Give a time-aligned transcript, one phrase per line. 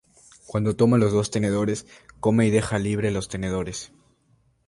[0.47, 1.85] Cuando toma los dos tenedores,
[2.19, 3.91] come y deja libre los tenedores.